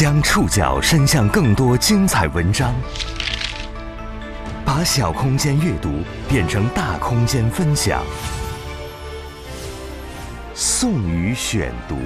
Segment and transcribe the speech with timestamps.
[0.00, 2.74] 将触角伸向更多精彩文章，
[4.64, 5.90] 把小空间阅读
[6.26, 8.02] 变成大空间分享。
[10.54, 11.96] 宋宇选读，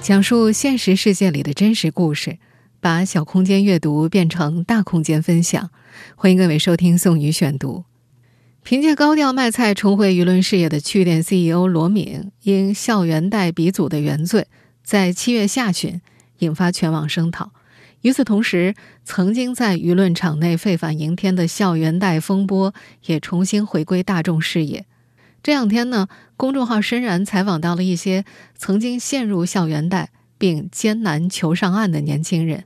[0.00, 2.38] 讲述现实世界里的真实故事，
[2.80, 5.70] 把小空间阅读变成大空间分享。
[6.16, 7.84] 欢迎各位收听宋宇选读。
[8.64, 14.48] 凭借高调卖菜重回舆论视野的趣店 CEO 罗敏，因校园贷鼻祖的原罪，
[14.82, 16.00] 在七月下旬。
[16.38, 17.52] 引发全网声讨。
[18.02, 22.74] 与此同时，曾经在舆论场内沸反盈天的校园贷风波
[23.06, 24.84] 也重新回归大众视野。
[25.42, 28.24] 这两天呢，公众号深然采访到了一些
[28.56, 32.64] 曾经陷入校园贷并艰难求上岸的年轻人，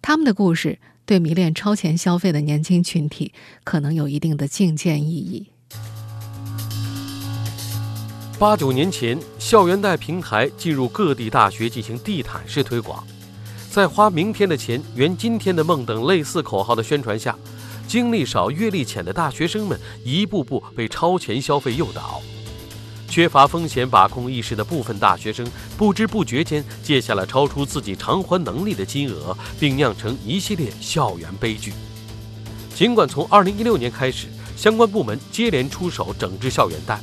[0.00, 3.32] 他们的故事对迷恋超前消费的年轻群体
[3.64, 5.48] 可能有一定的借鉴意义。
[8.42, 13.06] 八九年前，校园贷平台进入各地大学进行地毯式推广，
[13.70, 17.38] 在“花明天的钱圆今天的梦”等类似口号的宣传下，
[17.86, 22.20] 经历少、阅历浅的大学生们一步步被超前消费诱导。
[23.08, 25.46] 缺乏风险把控意识的部分大学生，
[25.78, 31.72] 不知不觉间借下了超出自己偿还能力的金额，并酿成一系列校园悲剧。
[32.74, 36.98] 尽管从2016年开始，相关部门接连出手整治校园贷。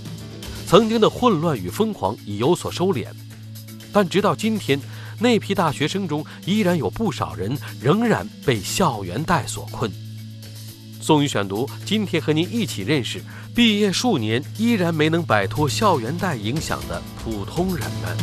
[0.70, 3.08] 曾经的混乱与疯狂已有所收敛，
[3.92, 4.80] 但直到今天，
[5.18, 9.92] 那批大学生中依然有不少人仍然被校园贷所困。
[11.02, 13.20] 宋宇选读，今天和您一起认识
[13.56, 18.16] 毕业数年依然没能摆脱校园贷影响的普通人们。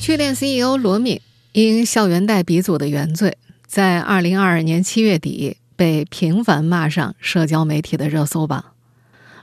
[0.00, 1.20] 趣店 CEO 罗敏
[1.52, 3.38] 因校园贷鼻祖的原罪，
[3.68, 8.64] 在二零二二年七月底被频繁骂上社交媒体的热搜榜。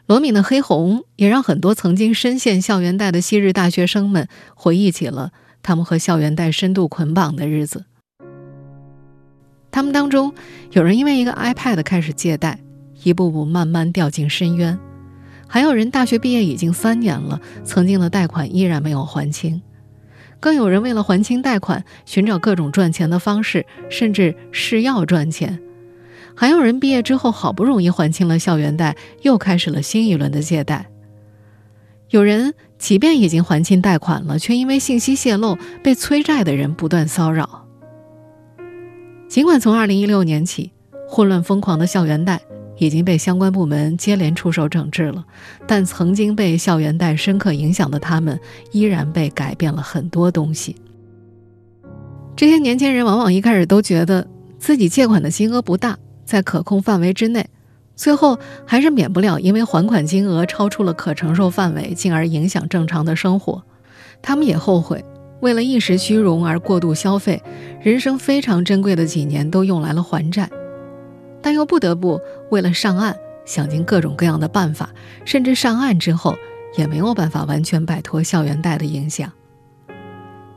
[0.07, 5.31] 罗敏的黑红也让很多曾经深陷校园贷的昔日大学生们回忆起了
[5.63, 7.85] 他们和校园贷深度捆绑的日子。
[9.71, 10.33] 他们当中
[10.71, 12.59] 有人因为一个 iPad 开始借贷，
[13.03, 14.77] 一步步慢慢掉进深渊；
[15.47, 19.59] 还有人大学毕业已经三年了，曾经的贷款依然没有还清；
[20.39, 25.59] 更有人为了还清贷款，寻找各种赚钱的方式，甚至试药赚钱。
[26.35, 30.87] 还有人毕业之后好不容易还清了校园贷，又开始了新一轮的借贷。
[32.09, 37.65] 有人即便已经还清贷款了，却因为信息泄露被催债的人不断骚扰。
[39.27, 40.71] 尽管从2016年起，
[41.07, 42.41] 混乱疯狂的校园贷
[42.77, 45.25] 已经被相关部门接连出手整治了，
[45.65, 48.39] 但曾经被校园贷深刻影响的他们，
[48.71, 50.75] 依然被改变了很多东西。
[52.35, 54.27] 这些年轻人往往一开始都觉得
[54.59, 55.97] 自己借款的金额不大。
[56.25, 57.47] 在可控范围之内，
[57.95, 63.63] 最后还是免不了因为还款金额超出了可承受范围，进而影响正常的生活。
[64.21, 65.05] 他们也后悔，
[65.39, 67.41] 为了一时虚荣而过度消费，
[67.81, 70.49] 人生非常珍贵的几年都用来了还债，
[71.41, 72.19] 但又不得不
[72.49, 73.15] 为了上岸，
[73.45, 74.89] 想尽各种各样的办法，
[75.23, 76.35] 甚至上岸之后
[76.75, 79.31] 也没有办法完全摆脱校园贷的影响。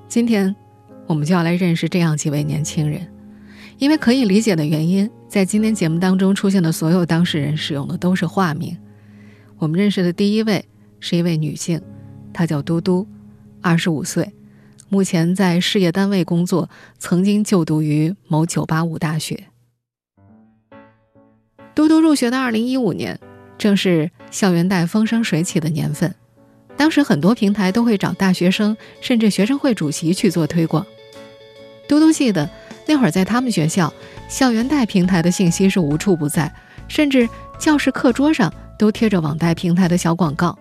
[0.09, 0.57] 今天，
[1.07, 3.07] 我们就要来认识这样几位年轻人。
[3.77, 8.75] 因为可以理解的原因，在今天节目当中出现的所有当事人使用的都是化名。
[9.59, 10.65] 我们认识的第一位
[11.01, 11.83] 是一位女性，
[12.33, 13.07] 她叫嘟嘟，
[13.61, 14.33] 二十五岁，
[14.89, 19.45] 目前在事业单位工作，曾经就读于某985大学。
[21.75, 23.21] 嘟嘟入学的二零一五年，
[23.59, 26.15] 正是校园贷风生水起的年份，
[26.75, 30.87] 当时很多平台都会找大学生，甚至学生会主席去做推广。
[31.87, 32.49] 嘟嘟记得。
[32.89, 33.93] 那会儿在他们学校，
[34.31, 36.51] 校园贷平台的信息是无处不在，
[36.89, 37.29] 甚至
[37.59, 40.59] 教室课桌上都贴着网贷平台的小广告。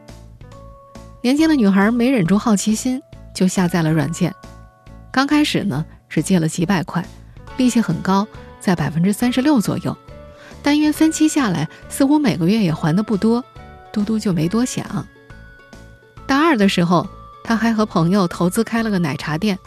[1.22, 3.02] 年轻的女孩没忍住好奇心，
[3.34, 4.36] 就下载了软件。
[5.10, 7.02] 刚开始呢，只借了几百块，
[7.56, 8.28] 利息很高，
[8.60, 9.96] 在百分之三十六左右。
[10.62, 13.42] 但因为分期下来，似乎每个月也还的不多，
[13.94, 14.86] 嘟嘟就没多想。
[16.26, 17.08] 大二的时候，
[17.42, 19.58] 他还和朋友投资开了个奶茶店。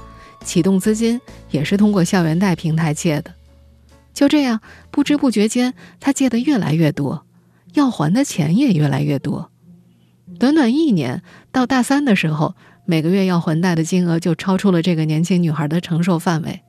[0.44, 1.20] 启动资金
[1.50, 3.34] 也是通过校园贷平台借的，
[4.12, 4.60] 就这样
[4.90, 7.26] 不知不觉间，他借的越来越多，
[7.74, 9.50] 要还的钱也越来越多。
[10.38, 11.22] 短短一年，
[11.52, 12.54] 到大三的时候，
[12.84, 16.62] 每个月要还贷的金额就超出了这个年轻女孩的承受范围。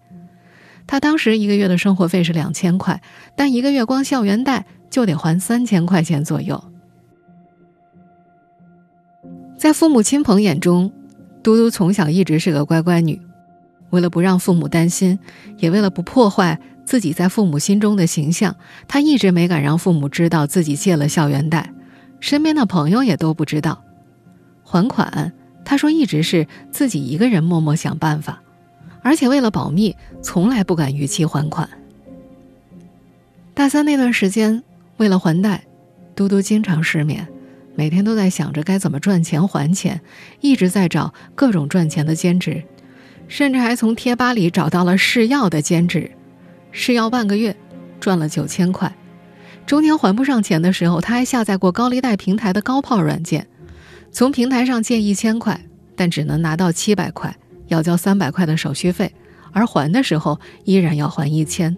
[0.86, 3.01] 她当时一个月的生活费是两千块，
[3.38, 6.62] 但一个月光校园贷就得还三千块钱左右。
[9.57, 10.92] 在父母亲朋眼中，
[11.42, 13.22] 嘟嘟从小一直是个乖乖女。
[13.92, 15.18] 为了不让父母担心，
[15.58, 18.56] 也为了不破坏自己在父母心中的形象，
[18.88, 21.72] 他一直没敢让父母知道自己借了校园贷，
[22.20, 23.84] 身边的朋友也都不知道。
[24.64, 25.34] 还款，
[25.64, 28.42] 他说一直是自己一个人默默想办法，
[29.02, 31.70] 而且为了保密，从来不敢逾期还款。
[33.54, 34.64] 大三那段时间，
[34.98, 35.66] 为了还贷，
[36.16, 37.28] 嘟嘟经常失眠，
[37.76, 40.00] 每天都在想着该怎么赚钱还钱，
[40.40, 42.64] 一直在找各种赚钱的兼职，
[43.31, 46.12] 甚至还从贴吧里找到了试药的兼职，
[46.74, 47.56] 试药半个月，
[47.98, 48.94] 赚了九千块。
[49.66, 53.48] 中间还不上钱的时候，他还下载过高利贷平台的高炮软件，
[54.12, 55.62] 从平台上借一千块，
[55.95, 57.33] 但只能拿到七百块，
[57.69, 59.10] 要交三百块的手续费，
[59.54, 61.77] 而还的时候依然要还一千。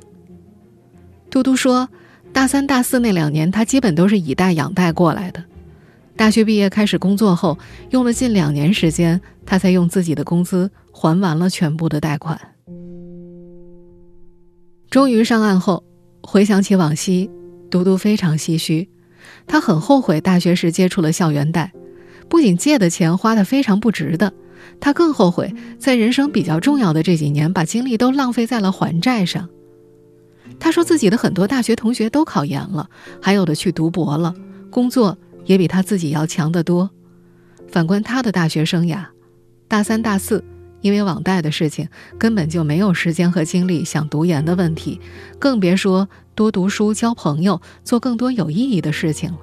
[1.30, 1.88] 嘟嘟说，
[2.34, 5.44] 大三、大四那两年，他基本都是以贷养贷过来的。
[6.16, 7.60] 大学毕业开始工作后，
[7.92, 12.40] 用了近两年时间，他才用自己的工资还完了全部的贷款。
[14.90, 15.84] 终于上岸后，
[16.22, 17.30] 回想起往昔，
[17.70, 18.88] 嘟嘟非常唏嘘。
[19.48, 21.74] 他很后悔大学时接触了校园贷，
[22.30, 24.32] 不仅借的钱花得非常不值得，
[24.80, 29.50] 他更后悔在人生比较重要的这几年，把精力都浪费在了还债上。
[30.60, 32.88] 他说自己的很多大学同学都考研了，
[33.22, 34.36] 还有的去读博了，
[34.70, 36.90] 工作也比他自己要强得多。
[37.68, 39.04] 反观他的大学生涯，
[39.68, 40.44] 大三、大四
[40.84, 41.88] 因为网贷的事情，
[42.20, 45.00] 根本就没有时间和精力想读研的问题，
[45.40, 49.40] 更别说多读书、交朋友、做更多有意义的事情了。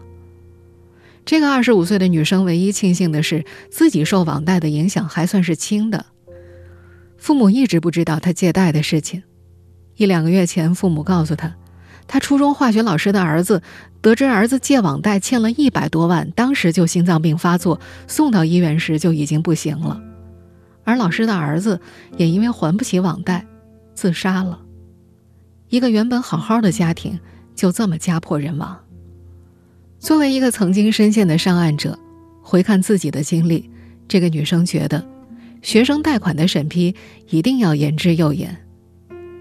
[1.25, 6.05] 这个二十五岁的女生唯一庆幸的是，自己受网贷的影响还算是轻的，
[7.17, 9.23] 父母一直不知道她借贷的事情。
[9.97, 11.55] 一两个月前，父母告诉他，
[12.07, 13.63] 他初中化学老师的儿子
[14.03, 20.03] 得知儿子借网贷欠了一百多万，当时就心脏病发作，送到医院时就已经不行了。
[20.85, 21.81] 而老师的儿子
[22.17, 23.47] 也因为还不起网贷，
[23.95, 24.61] 自杀了。
[25.69, 27.19] 一个原本好好的家庭
[27.55, 28.79] 就这么家破人亡。
[29.99, 31.99] 作为一个曾经深陷的上岸者，
[32.43, 33.71] 回看自己的经历，
[34.09, 35.07] 这个女生觉得，
[35.63, 36.95] 学生贷款的审批
[37.29, 38.57] 一定要严之又严。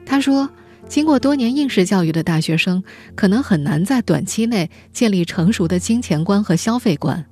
[0.06, 0.50] 他说
[0.90, 2.84] ：“经过多年应试教育的大学生，
[3.16, 7.26] 可能很难在短期内建立成熟的金钱观和消费观。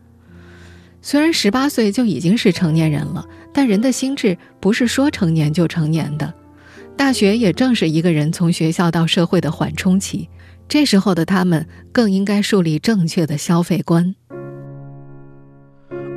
[1.01, 6.33] 虽然十八岁就已经是成年人了，但人的心智不是说成年就成年的。
[6.95, 10.29] 大学也正是一个人从学校到社会的缓冲期，
[10.67, 14.15] 这时候的他们更应该树立正确的消费观。”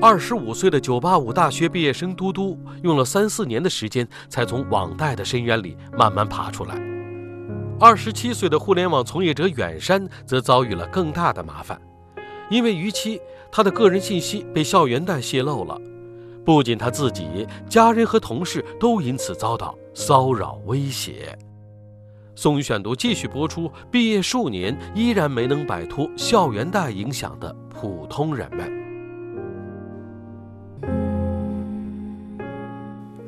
[0.03, 6.81] 二十五岁的985大学毕业生嘟嘟，用了三四年的时间，才从网贷的深渊里慢慢爬出来。
[7.79, 11.79] 二十七岁的互联网从业者远山，则遭遇了更大的麻烦，
[12.50, 13.21] 因为逾期，
[13.53, 15.79] 他的个人信息被校园贷泄露了，
[16.44, 21.37] 不仅他自己、家人和同事都因此遭到骚扰威胁。
[22.34, 28.70] 宋宇选读继续播出：毕业数年，依然没能摆脱校园贷影响的普通人们。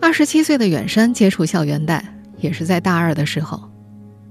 [0.00, 2.04] 二十七岁的远山接触校园贷
[2.38, 3.70] 也是在大二的时候，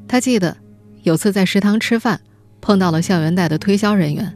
[0.08, 0.58] 他记得
[1.04, 2.20] 有次在食堂吃饭，
[2.60, 4.36] 碰到了校园贷的推销人员，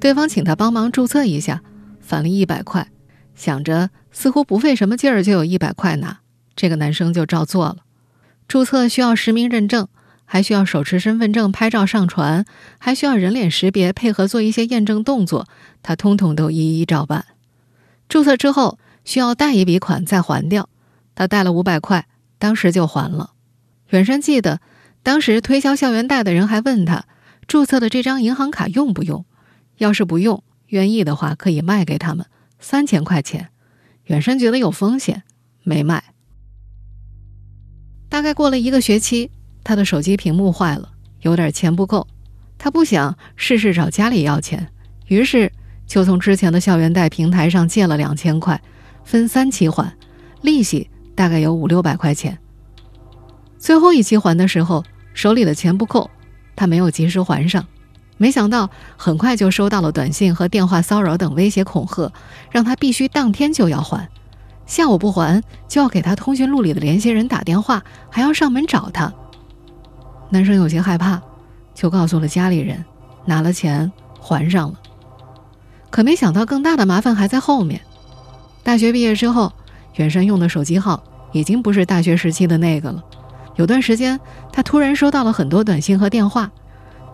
[0.00, 1.62] 对方请他帮忙注册一下，
[2.00, 2.88] 返了一百块，
[3.34, 6.20] 想着似乎不费什么劲儿就有一百块拿，
[6.54, 7.78] 这个男生就照做了。
[8.46, 9.88] 注册需要实名认证，
[10.24, 12.44] 还需要手持身份证拍照上传，
[12.78, 15.48] 还需要人脸识别配合做一些验证动作，
[15.82, 17.24] 他通通都一一照办。
[18.08, 20.68] 注册之后需要贷一笔款再还掉。
[21.14, 22.06] 他贷了五百块，
[22.38, 23.32] 当时就还了。
[23.90, 24.60] 远山记得，
[25.02, 27.04] 当时推销校园贷的人还问他，
[27.46, 29.24] 注册的这张银行卡用不用？
[29.78, 32.26] 要是不用，愿意的话可以卖给他们
[32.62, 33.50] 三千块钱。
[34.04, 35.22] 远山觉得有风险，
[35.62, 36.02] 没卖。
[38.08, 39.30] 大概过了一个学期，
[39.62, 40.90] 他的手机屏幕坏了，
[41.20, 42.08] 有点钱不够。
[42.56, 44.66] 他不想事事找家里要钱，
[45.08, 45.52] 于是
[45.86, 48.58] 就从之前的校园贷平台上借了两千块，
[49.04, 49.94] 分三期还，
[50.40, 50.88] 利息。
[51.14, 52.38] 大概有五六百块钱。
[53.58, 56.10] 最后一期还的时候，手里的钱不够，
[56.56, 57.68] 他没有及时还上。
[58.22, 62.12] 没想到很快就收到了短信和电话骚扰等威胁恐吓，
[62.52, 64.08] 让他必须当天就要还。
[64.64, 69.12] 下午不还，就要给他通讯录里的联系人打电话，还要上门找他。
[70.30, 71.20] 男生有些害怕，
[71.74, 72.84] 就告诉了家里人，
[73.24, 74.74] 拿了钱还上了。
[75.90, 77.80] 可没想到更大的麻烦还在后面。
[78.62, 79.52] 大学毕业之后。
[79.96, 81.02] 远山用的手机号
[81.32, 83.04] 已经不是大学时期的那个了。
[83.56, 84.18] 有段时间，
[84.50, 86.50] 他突然收到了很多短信和电话，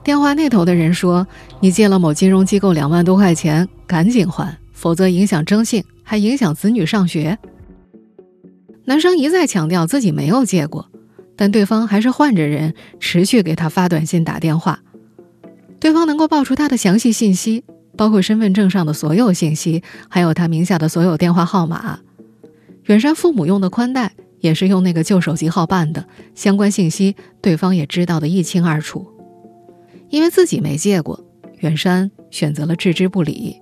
[0.05, 1.26] 电话那头的人说
[1.61, 7.38] ：“你借了某金融机构两万多块钱，赶紧还，否则影响征信，还影响子女上学。”
[8.87, 10.90] 男生一再强调自己没有借过，
[11.37, 14.81] 但对方还是换着人持续给他发短信、打电话。
[15.78, 17.64] 对方能够报出他的详细信息，
[17.97, 21.99] 包括身份证上的所有信息，还有他名下的所有电话号码。
[22.85, 29.07] 远山父母用的宽带也是用那个旧手机号办的，相关信息对方也知道的一清二楚。
[30.11, 31.25] 因为自己没借过，
[31.59, 33.61] 远山选择了置之不理。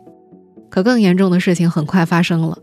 [0.68, 2.58] 可更严重的事情很快发生了，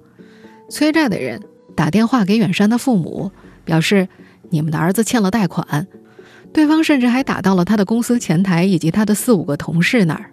[0.70, 1.42] 催债的人
[1.76, 3.32] 打电话给远山的父母，
[3.66, 4.08] 表示
[4.50, 5.88] 你们的儿子欠了贷款。
[6.52, 10.32] 对方甚至还打到了他的公司前台以及他的四五个同事那儿。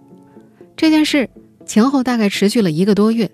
[0.76, 1.30] 这件事
[1.64, 3.30] 前后大概持续了一个多月。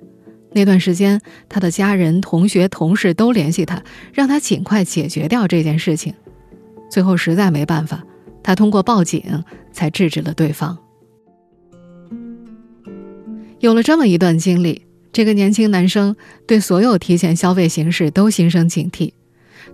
[0.53, 3.83] 那段时间，他的家人、同学、同事都联系他，
[4.13, 6.15] 让他尽快解决掉这件事情。
[6.89, 8.05] 最后实在没办法，
[8.47, 10.79] 他通过报警才制止了对方。
[13.59, 16.15] 有了这么一段经历，这个年轻男生
[16.47, 19.15] 对所有提前消费形式都心生警惕。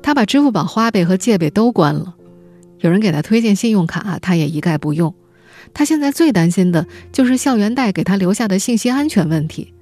[0.03, 2.15] 他把支付宝花呗和借呗都关了。
[2.79, 5.15] 有人给他推荐信用卡，他也一概不用。
[5.75, 9.75] 他现在最担心的就是校园贷给他留下的信息安全问题。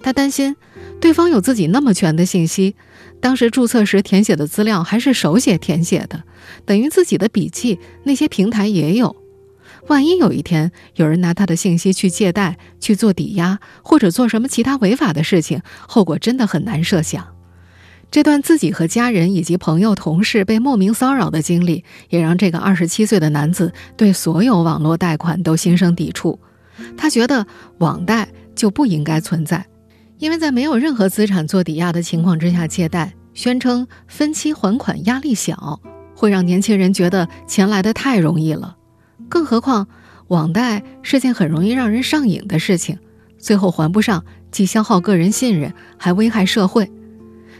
[0.00, 0.56] 他担心
[1.04, 2.76] 对方有自己那么全的信息，
[3.20, 6.22] 当时注册时填写的资料还是手写填写的，
[6.64, 9.14] 等于自己的笔记那些平台也有。
[9.88, 17.22] 万一有一天有人拿他的信息去借贷、去做抵押，或者做什么其他违法的事情，后果真的很难设想。
[18.10, 26.40] 这段自己和家人以及朋友、同事被莫名骚扰的经历，也让这个二十七岁的男子对所有网络贷款都心生抵触。
[26.96, 27.46] 他觉得
[27.76, 29.66] 网贷就不应该存在。
[30.24, 35.78] 因为在没有任何资产做抵押的情况之下借贷，宣称分期还款压力小，
[36.16, 38.74] 会让年轻人觉得钱来的太容易了。
[39.28, 39.86] 更何况，
[40.28, 42.98] 网贷是件很容易让人上瘾的事情，
[43.38, 46.90] 最后还不上，既消耗个人信任，还危害社会。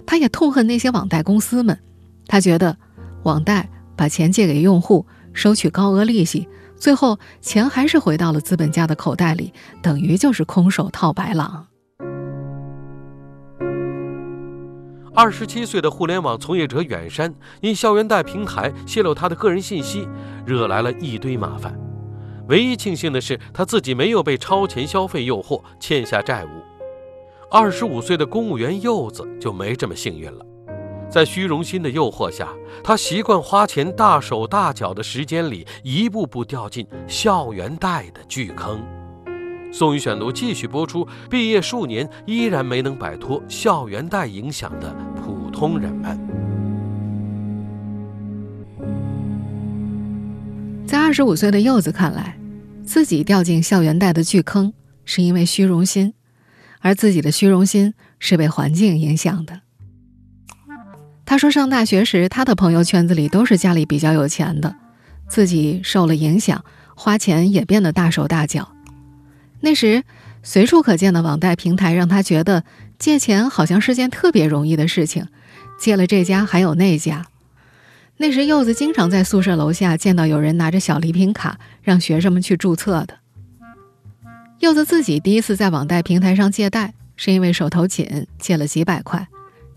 [0.06, 1.78] 他也痛恨那些网贷公司们，
[2.26, 2.78] 他觉得，
[3.24, 5.04] 网贷把钱借给用户，
[5.34, 9.52] 收取高额利息，最后钱还是回到了资本家的口袋里，
[9.82, 11.66] 等于就是空手套白狼。
[15.16, 20.08] 二十七岁的互联网从业者远山因校园贷平台泄露他的个人信息，
[20.44, 21.78] 惹来了一堆麻烦。
[22.48, 26.48] 唯一庆幸的是，他自己没有被超前消费诱惑欠下债务。
[27.48, 30.44] 二十五岁的公务员柚子就没这么幸运了，
[31.08, 32.48] 在虚荣心的诱惑下，
[32.82, 38.82] 他习惯花钱大手大脚的时间里，一步步掉进校园贷的巨坑。
[39.72, 41.04] 宋宇选读继续播出。
[41.28, 44.94] 毕业数年，依然没能摆脱校园贷影响的
[45.54, 46.18] 通人们，
[50.84, 52.36] 在二十五岁的柚子看来，
[52.84, 54.72] 自己掉进校园贷的巨坑
[55.04, 56.12] 是因为虚荣心，
[56.80, 59.60] 而自己的虚荣心是被环境影响的。
[61.24, 64.74] 他说，上大学时，他的朋友圈子里都是家里比较有钱的，
[65.28, 66.64] 自己受了影响，
[66.96, 68.72] 花钱也变得大手大脚。
[69.60, 70.02] 那时，
[70.42, 72.64] 随处可见的网贷平台让他觉得
[72.98, 75.28] 借钱好像是件特别容易的事情，
[75.78, 77.26] 借了这家还有那家。
[78.16, 83.18] 那时，柚子经常在宿舍楼下见到有人拿着小礼品卡让学生们去注册的。
[84.60, 89.26] 柚子自己第一次在网贷平台上借贷，是因为手头紧，借了几百块；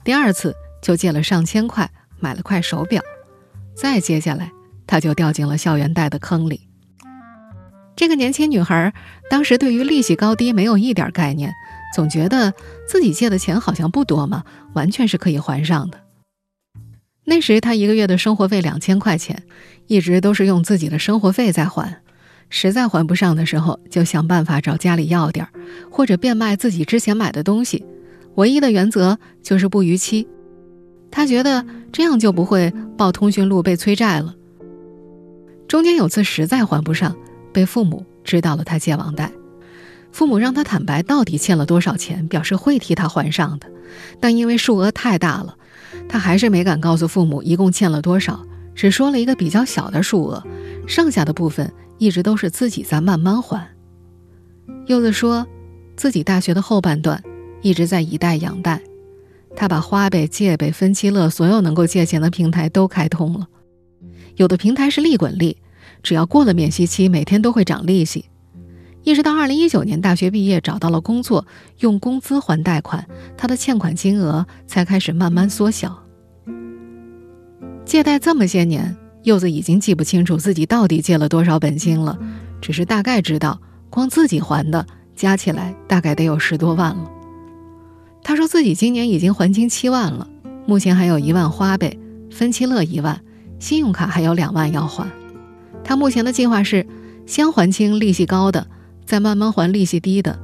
[0.04, 1.90] 第二次就借了上千块，
[2.20, 3.02] 买了块手表；
[3.76, 4.52] 再接下来，
[4.86, 6.62] 他就掉进了校园贷的坑里。
[7.96, 8.94] 这个年轻女孩
[9.32, 11.52] 当时对于利息高低没有一点概念，
[11.96, 12.54] 总觉得
[12.88, 16.00] 自己借的钱好像不多嘛，完全是可以还上的。
[17.26, 19.44] 那时他一个月的生活费两千块钱，
[19.88, 22.02] 一直都是用自己的生活费在还，
[22.50, 25.52] 实在还不上的时候，就想办法找家里要点儿，
[25.90, 27.86] 或者变卖自己之前买的东西。
[28.36, 30.28] 唯一的原则就是不逾期，
[31.10, 34.36] 他觉得这样就不会报通讯录被催债了。
[35.68, 37.16] 中间有次实在还不上。
[37.54, 39.32] 被父母知道了他借网贷，
[40.12, 43.68] 父母让他坦白到底欠了多少钱，表示会替他还上的，
[44.20, 45.56] 但因为数额太大了，
[46.10, 50.44] 他还是没敢告诉父母一共欠了多少，只说了一个比较小的数额，
[50.88, 53.68] 剩下的部分一直都是自己在慢慢还。
[54.88, 55.46] 柚子说，
[55.96, 57.22] 自己大学的后半段
[57.62, 58.82] 一直在以贷养贷，
[59.56, 63.48] 他把花呗、借呗、分期乐所有能够借钱的平台都开通了，
[64.36, 65.58] 有的平台是利滚利。
[66.04, 68.26] 只要过了免息期，每天都会涨利息。
[69.08, 71.48] 一直到二零一九年大学毕业，找到了工作，
[71.80, 76.04] 用工资还贷款，他的欠款金额才开始慢慢缩小。
[77.86, 82.20] 借贷这么些年，柚子已经记不清楚自己到底借了多少本金了，
[82.60, 84.86] 只是大概知道，光自己还的
[85.16, 87.10] 加起来大概得有十多万了。
[88.26, 90.28] 他说自己今年已经还清七万了，
[90.66, 91.98] 目前还有一万花呗、
[92.30, 93.22] 分期乐一万，
[93.58, 95.10] 信用卡还有两万要还。
[95.82, 96.86] 他目前的计划是，
[97.26, 98.68] 先还清利息高的，
[99.08, 100.38] 再慢慢还利息低的。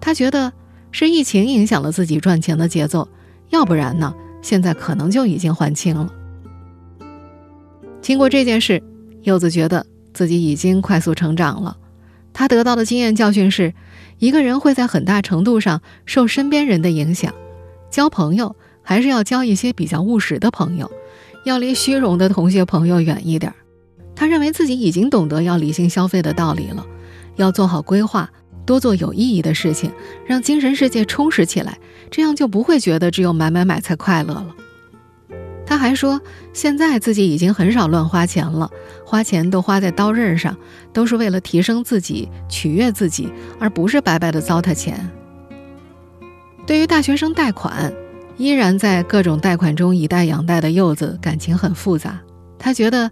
[0.00, 0.50] 他觉得
[0.92, 3.06] 是疫情影响了自己赚钱的节奏，
[3.50, 6.10] 要不然呢，现在可能就已经还清了。
[8.00, 8.82] 经过这件事，
[9.22, 11.76] 柚子觉得自己已经快速成长了。
[12.32, 13.74] 他得到的经验教训是，
[14.18, 17.34] 一个人会在很大程度上受身边人的影响。
[17.90, 20.90] 交朋友还是要交一些比较务实的朋友，
[21.44, 23.52] 要离虚荣的同学朋友远一点。
[24.14, 26.86] 他认为自己已经懂得要理性消费的道理了，
[27.40, 28.30] 要做好规划，
[28.66, 29.92] 多做有意义的事情，
[30.26, 31.78] 让精神世界充实起来，
[32.10, 34.54] 这样就不会觉得只有买买买才快乐了。
[35.66, 36.20] 他还说，
[36.52, 38.68] 现在自己已经很少乱花钱了，
[39.04, 40.56] 花钱都花在刀刃上，
[40.92, 45.08] 都是为了提升自己、取悦自己，而不是白白的糟蹋钱。
[46.66, 47.92] 对于大学生贷款，
[48.36, 52.20] 依然在各种贷款中以贷养贷的柚子感情很复杂。
[52.58, 53.10] 他觉得，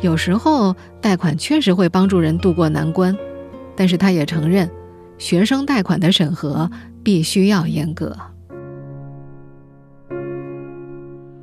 [0.00, 3.16] 有时候贷款确实会帮助人渡过难关，
[3.76, 4.70] 但是他也承认，
[5.18, 6.70] 学生贷款的审核
[7.04, 8.16] 必须要严格。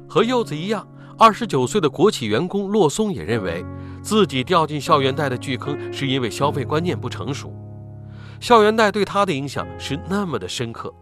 [0.08, 0.88] 和柚子一样，
[1.18, 3.66] 二十九岁的国企员工洛松也认为，
[4.02, 7.54] 自己掉进校园贷的巨坑是因为消费观念不成熟。
[8.40, 10.94] 校园贷对他的影响是那么的深刻。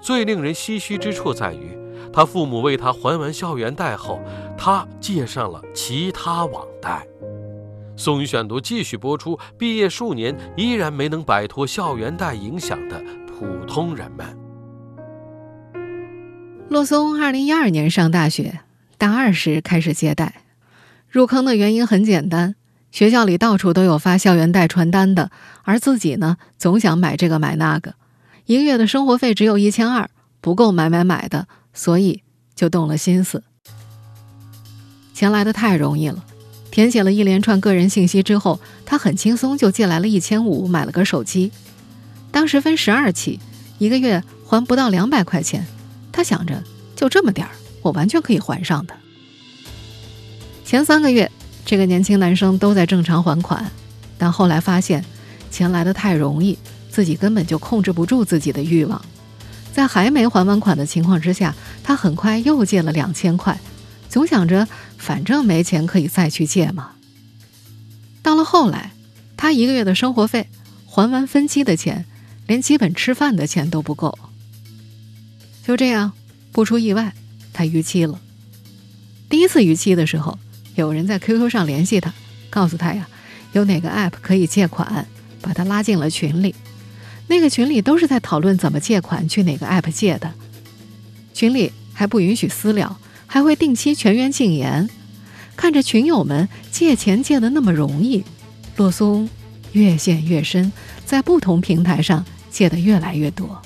[0.00, 1.78] 最令人唏嘘之处在于，
[2.12, 4.20] 他父母为他还完校园贷后，
[4.58, 7.06] 他借上了其他网贷。
[7.96, 14.26] 宋宇选读继续播出：毕业数年依然没能摆脱校园贷影响的普通人们。
[16.68, 18.60] 洛松二零一二年上大学，
[18.96, 20.42] 大二时开始借贷。
[21.08, 22.54] 入坑的原因很简单，
[22.90, 25.30] 学校里到处都有发校园贷传单的，
[25.64, 27.94] 而自己呢，总想买这个买那个，
[28.46, 30.08] 一个月的生活费只有一千二，
[30.40, 32.22] 不够买买买的，所以
[32.54, 33.44] 就动了心思。
[35.12, 36.24] 钱来的太容易了，
[36.72, 41.52] 填写了一连串个人信息之后，他很轻松就借来了一千五，买了个手机。
[42.30, 43.38] 当时分十二期，
[43.76, 45.66] 一个月还不到两百块钱。
[46.10, 46.64] 他想着，
[46.96, 47.52] 就这么点儿，
[47.82, 48.94] 我完全可以还上的。
[50.64, 51.30] 前三个月，
[51.66, 53.70] 这个年轻男生都在正常还款，
[54.16, 55.04] 但后来发现，
[55.50, 56.58] 钱来的太容易，
[56.88, 59.00] 自己根本就控制不住自己的欲望。
[59.74, 61.54] 在还没还完款的情况之下，
[61.84, 63.60] 他很快又借了两千块，
[64.12, 66.90] 总想着反正没钱可以再去借嘛。
[68.22, 68.92] 到了后来，
[69.38, 70.48] 他一个月的生活费
[70.84, 72.04] 还完分期的钱，
[72.46, 74.18] 连基本吃饭的钱都不够。
[75.66, 76.12] 就这样，
[76.52, 77.14] 不出意外，
[77.54, 78.20] 他逾期了。
[79.30, 80.38] 第一次逾期的时候，
[80.74, 82.12] 有人在 QQ 上联系他，
[82.50, 83.08] 告诉他呀，
[83.52, 85.06] 有哪个 App 可以借款，
[85.40, 86.54] 把他拉进了群里。
[87.28, 90.34] 那个群里都是在讨论怎么借款，去哪个 App 借的。
[91.32, 92.98] 群里还不允许私聊，
[93.32, 94.90] 还会定期全员禁言。
[95.56, 98.22] 看着群友们借钱借的那么容易，
[98.76, 99.26] 洛松
[99.72, 100.70] 越陷越深，
[101.06, 103.62] 在不同平台上借的越来越多。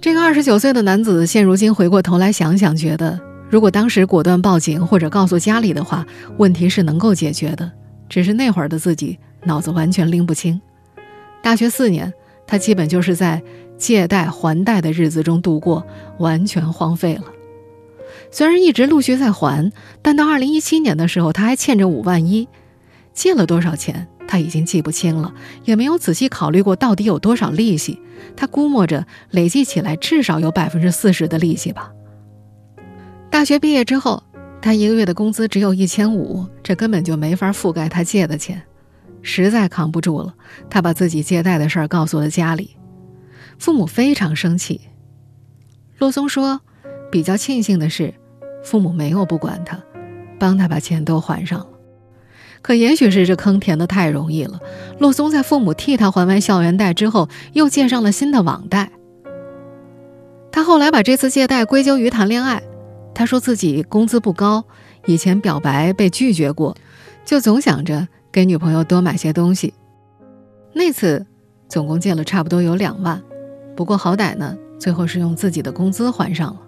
[0.00, 7.72] 这个二十九岁的男子现如今回过头来想想，觉得如果当时果断报警或者告诉家里的话，问题是能够解决的。
[8.08, 10.60] 只是那会儿的自己脑子完全拎不清。
[11.42, 12.12] 大学四年，
[12.50, 13.40] 他基本就是在
[13.78, 15.86] 借贷还贷的日子中度过，
[16.18, 17.26] 完全荒废了。
[18.32, 19.70] 虽然一直陆续在还，
[20.02, 22.48] 但到二零一七年的时候，他还欠着五万一，
[23.14, 24.08] 借了多少钱？
[24.26, 25.32] 他已经记不清了，
[25.64, 28.00] 也没有仔细考虑过到底有多少利息。
[28.36, 31.92] 他估摸着累计起来至少有百分之四十的利息吧。
[33.30, 34.24] 大学毕业之后，
[34.60, 38.60] 他一个月的工资只有一千五，这根本就没法覆盖他借的钱，
[39.22, 40.34] 实在扛不住了。
[40.68, 42.76] 他把自己借贷的事儿告诉了家里，
[43.58, 44.80] 父母非常生气。
[45.98, 46.60] 洛松说，
[47.10, 48.14] 比较庆幸的是，
[48.64, 49.78] 父母没有不管他，
[50.38, 51.66] 帮他把钱都还上了。
[52.62, 54.60] 可也许是这坑填的太容易了，
[54.98, 58.90] 洛松在父母替他还完校园贷之后，又借上了新的网贷。
[60.52, 62.62] 他后来把这次借贷归咎于谈恋爱，
[63.14, 64.64] 他说自己工资不高，
[65.06, 66.76] 以前表白被拒绝过，
[67.24, 69.74] 就总想着给女朋友多买些东西。
[70.72, 71.26] 那次
[71.68, 73.22] 总共借了差不多有两万，
[73.76, 76.60] 不过好歹呢，最后是用自己的工资还上了。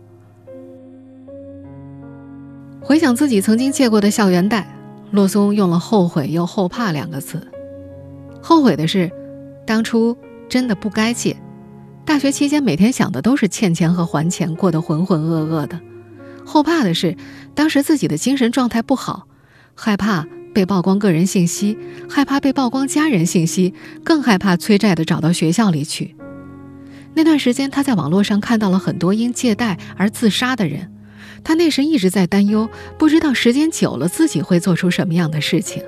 [2.81, 4.79] 回想自己曾经借过的校园贷。
[5.13, 7.47] 洛松用了“后悔又后怕”两个词。
[8.41, 9.13] 后悔的是，
[9.67, 10.17] 当初
[10.49, 11.37] 真的不该借。
[12.07, 15.79] 大学期间每天想的都是欠钱和还钱，过得浑浑噩噩的。
[16.47, 17.15] 后怕的是，
[17.55, 19.29] 当时自己的精神状态不好，
[19.75, 21.77] 害怕被曝光个人信息，
[22.09, 26.15] 害怕被曝光家人信息，更害怕催债的找到学校里去。
[27.15, 30.91] 那段时间，他在网络上看到了很多因借贷而自杀的人。
[31.45, 35.83] 他那时一直在担忧，不知道时间久了自己会做出什么样的事情。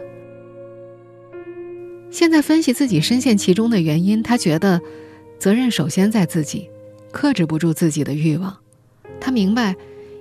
[2.10, 4.80] 现在分析自己深陷其中的原因，他觉得
[5.38, 6.68] 责任首先在自己，
[7.12, 8.56] 克制不住自己的欲望。
[9.20, 9.76] 他明白，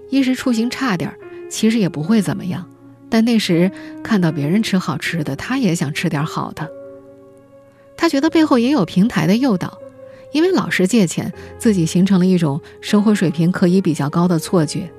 [0.10, 1.14] 衣食出行差点
[1.50, 2.70] 其实也不会怎么样。
[3.14, 3.72] 但那时
[4.04, 6.68] 看到别人吃好吃的，他也想吃点好的。
[7.96, 9.78] 他觉得背后也有平台的诱导，
[10.32, 14.92] 因为老是借钱，自己形成了一种生活水平可以比较高的错觉。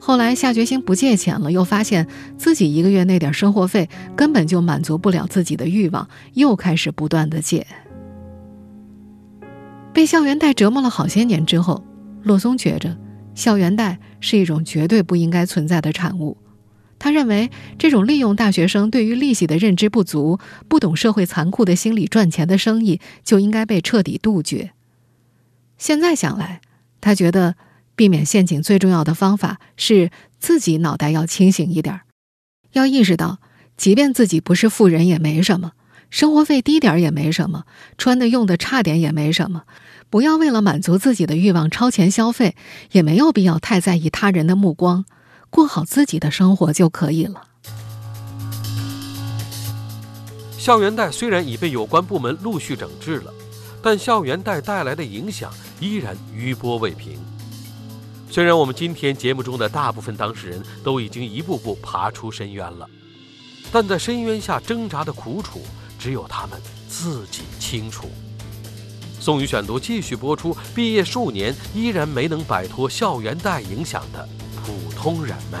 [0.00, 7.64] 后来下决心不借钱了，又发现自己一个月那点生活费根本就满足不了自己的欲望，又开始不断的借。
[9.92, 11.84] 被校园贷折磨了好些年之后，
[12.24, 12.98] 洛松觉着
[13.36, 16.36] 校园贷是一种绝对不应该存在的产物。
[17.02, 20.38] 他认为，这种利用大学生对于利息的认知不足、
[20.68, 24.70] 不懂社会残酷的心理赚钱的生意，就应该被彻底杜绝。
[25.76, 26.60] 现在想来，
[27.00, 27.56] 他觉得
[27.96, 32.00] 避免陷阱最重要的方法是自己脑袋要清醒一点儿，
[32.70, 33.40] 要意识到，
[33.76, 35.72] 即便自己不是富人也没什么，
[36.08, 37.64] 生活费低点儿也没什么，
[37.98, 39.64] 穿的用的差点也没什么，
[40.08, 42.54] 不要为了满足自己的欲望超前消费，
[42.92, 45.04] 也没有必要太在意他人的目光。
[45.52, 47.42] 过好自己的生活就可以了。
[50.56, 53.30] 校园贷虽然已被有关部门陆续整治了，
[53.82, 57.18] 但校园贷带来的影响依然余波未平。
[58.30, 62.88] 虽然我们今天节目中的大部分当事人都已经一步步爬出深渊了，
[63.70, 65.60] 但在深渊下挣扎的苦楚，
[65.98, 68.08] 只有他们自己清楚。
[69.20, 74.26] 宋宇选读继续播出，毕业数年依然没能摆脱校园贷影响的。
[74.64, 75.60] 普通人们。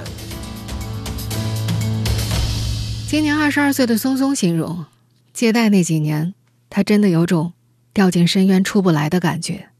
[3.08, 4.84] 今年二十二岁的松松形容，
[5.32, 6.34] 借贷那几年，
[6.70, 7.52] 他真的有种
[7.92, 9.70] 掉进深渊出不来的感觉。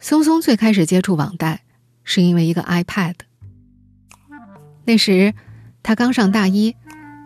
[0.00, 1.62] 松松最开始接触网贷，
[2.02, 3.14] 是因为一个 iPad。
[4.84, 5.32] 那时
[5.82, 6.74] 他刚上大一，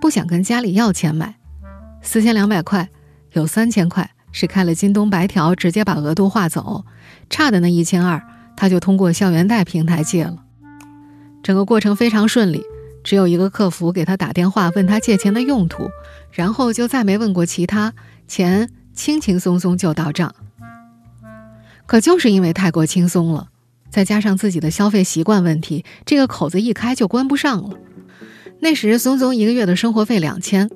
[0.01, 1.37] 不想跟家里要钱买，
[2.03, 2.91] 四千两百块，
[3.33, 6.85] 有三千块是开了京东白条，直接把额度划走，
[7.31, 8.23] 差的那一千二，
[8.57, 10.45] 他就通过校园贷平台借了。
[11.43, 12.63] 整个过程非常顺利，
[13.03, 15.91] 只有一个客服给他打电话问他借钱的用途，
[16.31, 17.93] 然后就再没问过其他，
[18.29, 20.35] 钱轻轻松松就到账。
[21.87, 23.49] 可就是因为太过轻松了，
[23.91, 27.77] 再加上自己的消费习惯问题，这个口子一开就关不上了。
[28.61, 30.71] 那时松松一个月的生活费两千，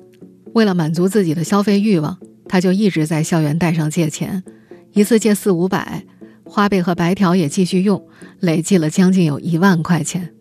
[0.53, 2.17] 为了满足自己的消费欲望，
[2.49, 4.43] 他就一直在校园贷上借钱，
[4.91, 6.03] 一次借四五百，
[6.43, 8.05] 花呗和白条也继续用，
[8.41, 10.33] 累计了将近有一万块钱。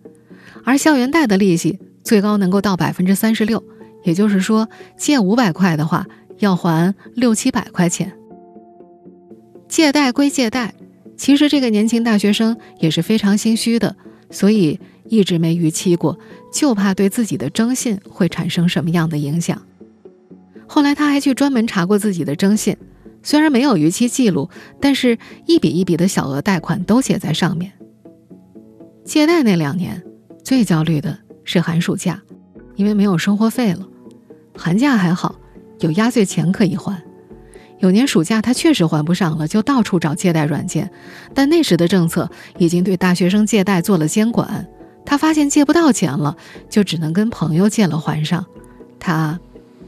[0.66, 3.62] 而校园贷的利息最高能够到百分之三十六，
[4.02, 6.04] 也就是说，借五百块的话
[6.40, 8.12] 要还六七百块钱。
[9.68, 10.74] 借贷归借贷，
[11.16, 13.94] 其实这个年轻大学生也是非常心虚的，
[14.28, 16.18] 所以一直没逾期过，
[16.52, 19.62] 就怕对自己的征信会产生什么样的影响。
[20.66, 22.76] 后来他还去专门查过自己的征信，
[23.22, 24.50] 虽然没有逾期记录，
[24.80, 27.72] 但是一笔一笔的小额贷款都写在上面。
[29.04, 30.02] 借贷那两年。
[30.46, 32.22] 最焦虑的是寒暑假，
[32.76, 33.84] 因为没有生活费了。
[34.56, 35.34] 寒假还好，
[35.80, 37.02] 有压岁钱可以还。
[37.80, 40.88] 有年暑假他确实还不上了，就到处找借贷软件。
[41.34, 44.68] 但那时的政策已经对大学生借贷做了监管，
[45.04, 46.36] 他发现借不到钱了，
[46.70, 48.46] 就只能跟朋友借了还上。
[49.00, 49.40] 他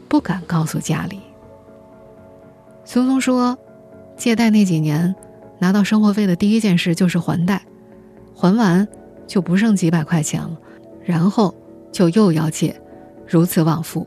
[0.08, 1.20] 不敢告诉家里。
[2.84, 3.56] 松松说，
[4.16, 5.14] 借贷那几年，
[5.60, 7.62] 拿到生活费的第一件事就是还贷，
[8.34, 8.88] 还完。
[9.28, 10.58] 就不剩几百块钱了，
[11.04, 11.54] 然后
[11.92, 12.74] 就又要借，
[13.28, 14.04] 如此往复。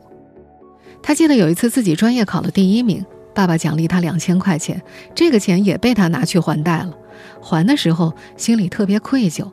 [1.00, 3.04] 他记得有一次自己专业考了第一名，
[3.34, 4.82] 爸爸奖励他两千块钱，
[5.14, 6.92] 这个钱也被他拿去还贷了。
[7.40, 9.50] 还的时候心里特别愧疚。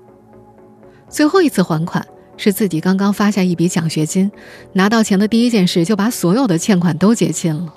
[1.07, 2.05] 最后一次还款
[2.37, 4.31] 是自己刚刚发下一笔奖学金，
[4.73, 7.73] 拿到钱的第一件事就把所有的欠款都结清了。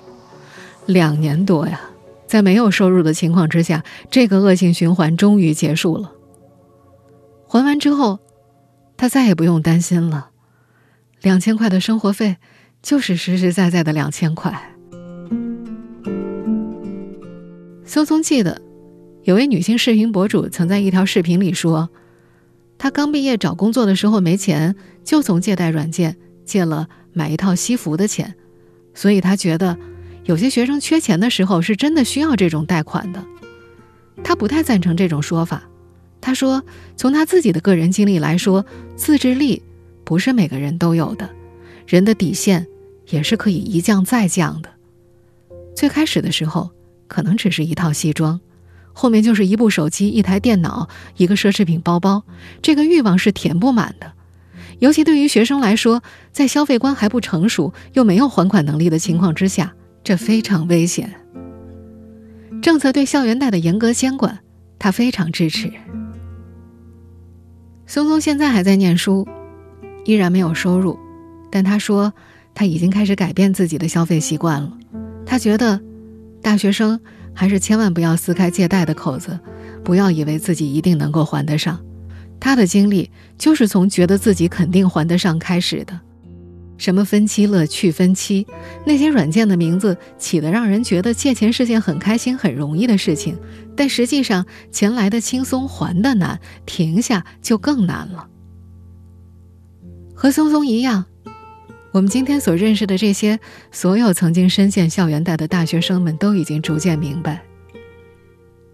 [0.85, 1.79] 两年多呀，
[2.27, 6.11] 在没有收入的情况之下，这个恶性循环终于结束了。
[7.53, 8.19] 还完之后，
[8.97, 10.31] 他再也不用担心了。
[11.21, 12.37] 两千块的生活费，
[12.81, 14.75] 就是实实在在的两千块。
[17.85, 18.59] 松松记得，
[19.21, 21.91] 有位女性视频博主曾在一条视频里说，
[22.79, 28.33] 她刚毕业找工作的时候没钱，就从借贷软件借了买一套西服的钱，
[28.95, 29.77] 所以她觉得
[30.23, 33.23] 有些学生缺钱的时候是真的需要这种贷款的。
[34.23, 35.69] 她不太赞成这种说法。
[36.25, 36.63] 他说
[36.95, 39.61] ：“从他自己的个人经历来说，自制力
[40.05, 41.29] 不是每个人都有的，
[41.85, 42.65] 人的底线
[43.09, 44.69] 也是可以一降再降的。
[45.75, 46.71] 最开始的时候，
[47.09, 48.39] 可能只是一套西装，
[48.93, 52.23] 后面就是一部手机、一台电脑、一个奢侈品包包。
[52.61, 54.13] 这个欲望是填不满的，
[54.79, 59.73] 尤其对于学生来说，在消费观还不成熟又没有还款能力的情况之下，
[60.05, 61.13] 这非常危险。
[62.61, 64.39] 政策对校园贷的严格监管。”
[64.79, 65.71] 他非常支持。
[67.85, 69.27] 松松现在还在念书，
[70.05, 70.97] 依然没有收入，
[71.51, 72.13] 但他说
[72.55, 74.71] 他已经开始改变自己的消费习惯了。
[75.25, 75.79] 他觉得，
[76.41, 76.99] 大学生
[77.33, 79.39] 还是千万不要撕开借贷的口子，
[79.83, 81.79] 不要以为自己一定能够还得上。
[82.39, 85.99] 他的经历就是从觉得自己肯定还得上开始的。
[86.83, 88.45] 什么分期乐、去分期，
[88.85, 93.39] 那些软件的名字起得让人觉得借钱是件很开心、很容易的事情，
[93.73, 98.27] 但实际上钱来的轻松，还的难，停下就更难了。
[100.13, 101.05] 和松松一样，
[101.93, 103.39] 我们今天所认识的这些
[103.71, 107.41] 所有曾经深陷校园贷的大学生们，都已经逐渐明白，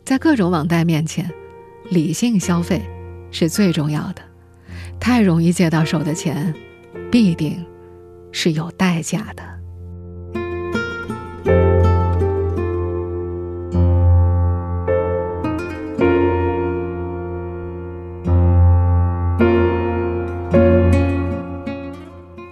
[0.04, 1.30] 在各种网贷面前，
[1.92, 2.82] 理性消费
[3.30, 4.22] 是最重要的。
[5.00, 6.52] 太容易借到手的钱，
[7.12, 7.64] 必定。
[8.32, 9.44] 是有代价的。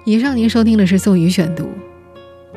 [0.06, 1.68] 以上您收听的是宋宇选读，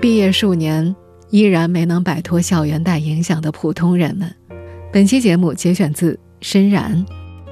[0.01, 0.95] 毕业数年
[1.31, 4.33] 依然没能摆脱校园贷影响的普通人们。
[4.93, 7.05] 本期节目节选自深然。